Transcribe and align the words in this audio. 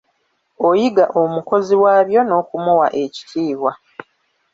Oyiga 0.67 1.05
omukozi 1.21 1.75
waabyo 1.83 2.19
n'okumuwa 2.23 2.87
ekitiibwa. 3.03 3.71